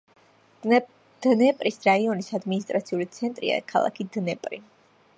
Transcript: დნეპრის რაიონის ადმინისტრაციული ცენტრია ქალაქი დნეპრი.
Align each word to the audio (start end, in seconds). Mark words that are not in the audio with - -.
დნეპრის 1.25 1.77
რაიონის 1.89 2.33
ადმინისტრაციული 2.39 3.09
ცენტრია 3.19 3.63
ქალაქი 3.75 4.11
დნეპრი. 4.19 4.65